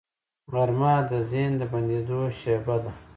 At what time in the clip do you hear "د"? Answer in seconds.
1.09-1.11, 1.59-1.61